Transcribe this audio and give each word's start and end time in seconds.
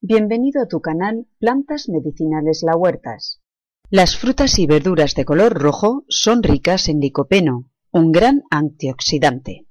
Bienvenido 0.00 0.62
a 0.62 0.68
tu 0.68 0.80
canal 0.80 1.26
Plantas 1.40 1.88
Medicinales 1.88 2.62
La 2.62 2.76
Huertas. 2.76 3.42
Las 3.90 4.16
frutas 4.16 4.60
y 4.60 4.66
verduras 4.68 5.16
de 5.16 5.24
color 5.24 5.54
rojo 5.54 6.04
son 6.08 6.44
ricas 6.44 6.88
en 6.88 7.00
licopeno, 7.00 7.68
un 7.90 8.12
gran 8.12 8.44
antioxidante. 8.48 9.66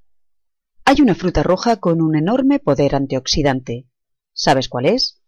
Hay 0.84 1.00
una 1.00 1.16
fruta 1.16 1.44
roja 1.44 1.78
con 1.78 2.02
un 2.02 2.18
enorme 2.18 2.60
poder 2.60 2.96
antioxidante. 2.96 3.88
¿Sabes 4.34 4.68
cuál 4.68 4.88
es? 4.88 5.22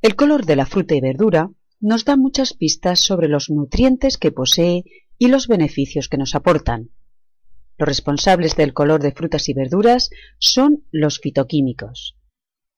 El 0.00 0.16
color 0.16 0.46
de 0.46 0.56
la 0.56 0.64
fruta 0.64 0.94
y 0.94 1.02
verdura 1.02 1.50
nos 1.78 2.06
da 2.06 2.16
muchas 2.16 2.54
pistas 2.54 3.00
sobre 3.00 3.28
los 3.28 3.50
nutrientes 3.50 4.16
que 4.16 4.32
posee 4.32 4.84
y 5.18 5.28
los 5.28 5.48
beneficios 5.48 6.08
que 6.08 6.16
nos 6.16 6.34
aportan. 6.34 6.92
Los 7.76 7.88
responsables 7.88 8.56
del 8.56 8.72
color 8.72 9.02
de 9.02 9.12
frutas 9.12 9.50
y 9.50 9.52
verduras 9.52 10.08
son 10.38 10.86
los 10.90 11.20
fitoquímicos. 11.20 12.16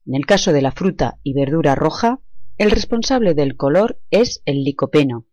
En 0.06 0.14
el 0.14 0.24
caso 0.24 0.52
de 0.52 0.62
la 0.62 0.70
fruta 0.70 1.18
y 1.24 1.32
verdura 1.32 1.74
roja, 1.74 2.20
el 2.58 2.70
responsable 2.70 3.34
del 3.34 3.56
color 3.56 4.00
es 4.10 4.40
el 4.44 4.62
licopeno, 4.62 5.26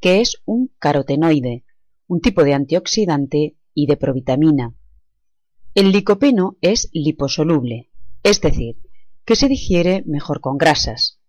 que 0.00 0.20
es 0.20 0.42
un 0.46 0.72
carotenoide, 0.78 1.64
un 2.06 2.20
tipo 2.20 2.42
de 2.42 2.54
antioxidante 2.54 3.56
y 3.74 3.86
de 3.86 3.96
provitamina. 3.96 4.74
El 5.74 5.92
licopeno 5.92 6.56
es 6.62 6.88
liposoluble, 6.92 7.90
es 8.22 8.40
decir, 8.40 8.78
que 9.26 9.36
se 9.36 9.48
digiere 9.48 10.02
mejor 10.06 10.40
con 10.40 10.56
grasas. 10.56 11.20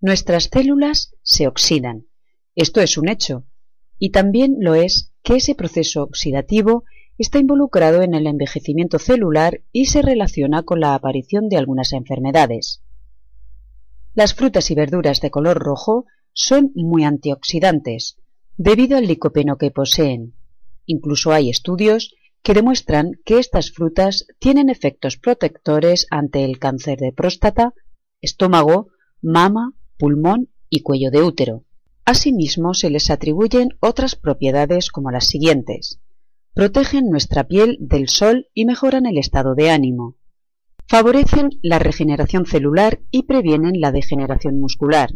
Nuestras 0.00 0.50
células 0.52 1.14
se 1.22 1.48
oxidan, 1.48 2.06
esto 2.54 2.82
es 2.82 2.98
un 2.98 3.08
hecho, 3.08 3.46
y 3.98 4.10
también 4.10 4.56
lo 4.60 4.74
es 4.74 5.14
que 5.22 5.36
ese 5.36 5.54
proceso 5.54 6.02
oxidativo 6.02 6.84
está 7.22 7.38
involucrado 7.38 8.00
en 8.00 8.14
el 8.14 8.26
envejecimiento 8.26 8.98
celular 8.98 9.60
y 9.72 9.86
se 9.86 10.00
relaciona 10.00 10.62
con 10.62 10.80
la 10.80 10.94
aparición 10.94 11.50
de 11.50 11.58
algunas 11.58 11.92
enfermedades. 11.92 12.82
Las 14.14 14.32
frutas 14.34 14.70
y 14.70 14.74
verduras 14.74 15.20
de 15.20 15.30
color 15.30 15.58
rojo 15.58 16.06
son 16.32 16.72
muy 16.74 17.04
antioxidantes, 17.04 18.16
debido 18.56 18.96
al 18.96 19.06
licopeno 19.06 19.58
que 19.58 19.70
poseen. 19.70 20.32
Incluso 20.86 21.32
hay 21.32 21.50
estudios 21.50 22.14
que 22.42 22.54
demuestran 22.54 23.20
que 23.26 23.38
estas 23.38 23.70
frutas 23.70 24.26
tienen 24.38 24.70
efectos 24.70 25.18
protectores 25.18 26.06
ante 26.10 26.46
el 26.46 26.58
cáncer 26.58 26.98
de 26.98 27.12
próstata, 27.12 27.74
estómago, 28.22 28.88
mama, 29.20 29.74
pulmón 29.98 30.48
y 30.70 30.80
cuello 30.80 31.10
de 31.10 31.22
útero. 31.22 31.64
Asimismo, 32.06 32.72
se 32.72 32.88
les 32.88 33.10
atribuyen 33.10 33.76
otras 33.80 34.16
propiedades 34.16 34.90
como 34.90 35.10
las 35.10 35.26
siguientes 35.26 36.00
protegen 36.54 37.08
nuestra 37.08 37.44
piel 37.44 37.76
del 37.80 38.08
sol 38.08 38.48
y 38.54 38.64
mejoran 38.64 39.06
el 39.06 39.18
estado 39.18 39.54
de 39.54 39.70
ánimo. 39.70 40.16
Favorecen 40.88 41.50
la 41.62 41.78
regeneración 41.78 42.46
celular 42.46 43.00
y 43.10 43.22
previenen 43.22 43.80
la 43.80 43.92
degeneración 43.92 44.58
muscular. 44.58 45.14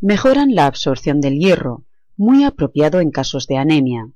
Mejoran 0.00 0.54
la 0.54 0.66
absorción 0.66 1.20
del 1.20 1.38
hierro, 1.38 1.84
muy 2.16 2.44
apropiado 2.44 3.00
en 3.00 3.10
casos 3.10 3.48
de 3.48 3.56
anemia. 3.56 4.12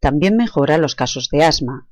También 0.00 0.36
mejora 0.36 0.76
los 0.76 0.94
casos 0.94 1.28
de 1.30 1.44
asma. 1.44 1.88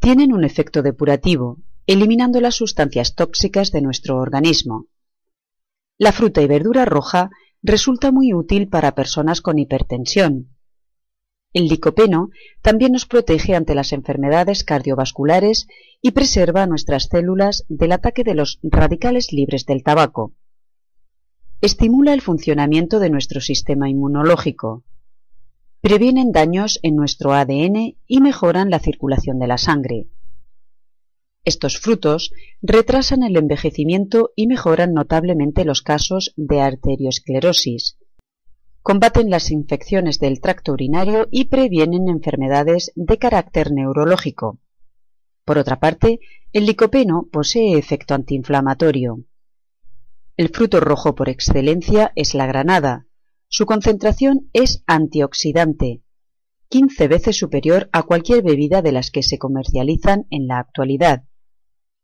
Tienen 0.00 0.32
un 0.32 0.44
efecto 0.44 0.82
depurativo, 0.82 1.58
eliminando 1.86 2.40
las 2.40 2.56
sustancias 2.56 3.14
tóxicas 3.14 3.70
de 3.70 3.82
nuestro 3.82 4.18
organismo. 4.18 4.88
La 5.96 6.10
fruta 6.10 6.42
y 6.42 6.48
verdura 6.48 6.84
roja 6.84 7.30
resulta 7.62 8.10
muy 8.10 8.34
útil 8.34 8.68
para 8.68 8.94
personas 8.94 9.40
con 9.40 9.58
hipertensión, 9.58 10.53
el 11.54 11.68
licopeno 11.68 12.30
también 12.62 12.92
nos 12.92 13.06
protege 13.06 13.54
ante 13.54 13.74
las 13.74 13.92
enfermedades 13.92 14.64
cardiovasculares 14.64 15.68
y 16.02 16.10
preserva 16.10 16.66
nuestras 16.66 17.04
células 17.04 17.64
del 17.68 17.92
ataque 17.92 18.24
de 18.24 18.34
los 18.34 18.58
radicales 18.62 19.32
libres 19.32 19.64
del 19.64 19.84
tabaco. 19.84 20.32
Estimula 21.60 22.12
el 22.12 22.20
funcionamiento 22.20 22.98
de 22.98 23.08
nuestro 23.08 23.40
sistema 23.40 23.88
inmunológico. 23.88 24.82
Previenen 25.80 26.32
daños 26.32 26.80
en 26.82 26.96
nuestro 26.96 27.32
ADN 27.32 27.96
y 28.06 28.20
mejoran 28.20 28.68
la 28.68 28.80
circulación 28.80 29.38
de 29.38 29.46
la 29.46 29.56
sangre. 29.56 30.08
Estos 31.44 31.78
frutos 31.78 32.32
retrasan 32.62 33.22
el 33.22 33.36
envejecimiento 33.36 34.32
y 34.34 34.46
mejoran 34.48 34.92
notablemente 34.92 35.64
los 35.64 35.82
casos 35.82 36.32
de 36.36 36.60
arteriosclerosis, 36.60 37.96
combaten 38.84 39.30
las 39.30 39.50
infecciones 39.50 40.18
del 40.18 40.42
tracto 40.42 40.74
urinario 40.74 41.26
y 41.30 41.46
previenen 41.46 42.10
enfermedades 42.10 42.92
de 42.94 43.16
carácter 43.16 43.72
neurológico. 43.72 44.60
Por 45.46 45.56
otra 45.56 45.80
parte, 45.80 46.20
el 46.52 46.66
licopeno 46.66 47.26
posee 47.32 47.78
efecto 47.78 48.14
antiinflamatorio. 48.14 49.24
El 50.36 50.50
fruto 50.50 50.80
rojo 50.80 51.14
por 51.14 51.30
excelencia 51.30 52.12
es 52.14 52.34
la 52.34 52.44
granada. 52.44 53.06
Su 53.48 53.64
concentración 53.64 54.50
es 54.52 54.84
antioxidante, 54.86 56.02
15 56.68 57.08
veces 57.08 57.38
superior 57.38 57.88
a 57.90 58.02
cualquier 58.02 58.42
bebida 58.42 58.82
de 58.82 58.92
las 58.92 59.10
que 59.10 59.22
se 59.22 59.38
comercializan 59.38 60.26
en 60.28 60.46
la 60.46 60.58
actualidad. 60.58 61.24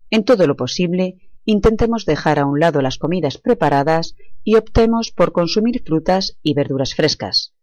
En 0.08 0.24
todo 0.24 0.46
lo 0.46 0.56
posible, 0.56 1.29
intentemos 1.44 2.04
dejar 2.04 2.38
a 2.38 2.46
un 2.46 2.60
lado 2.60 2.82
las 2.82 2.98
comidas 2.98 3.38
preparadas 3.38 4.14
y 4.44 4.56
optemos 4.56 5.10
por 5.10 5.32
consumir 5.32 5.82
frutas 5.84 6.38
y 6.42 6.54
verduras 6.54 6.94
frescas. 6.94 7.54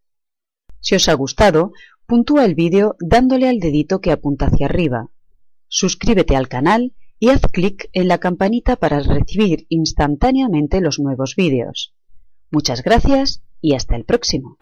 Si 0.79 0.95
os 0.95 1.09
ha 1.09 1.13
gustado, 1.13 1.71
puntúa 2.05 2.45
el 2.45 2.55
vídeo 2.55 2.95
dándole 2.99 3.49
al 3.49 3.59
dedito 3.59 3.99
que 3.99 4.11
apunta 4.11 4.47
hacia 4.47 4.67
arriba. 4.67 5.09
Suscríbete 5.67 6.35
al 6.35 6.47
canal 6.47 6.93
y 7.19 7.29
haz 7.29 7.41
clic 7.41 7.89
en 7.93 8.07
la 8.07 8.19
campanita 8.19 8.75
para 8.75 8.99
recibir 8.99 9.65
instantáneamente 9.69 10.81
los 10.81 10.99
nuevos 10.99 11.35
vídeos. 11.35 11.93
Muchas 12.51 12.83
gracias 12.83 13.43
y 13.61 13.73
hasta 13.73 13.95
el 13.95 14.05
próximo. 14.05 14.57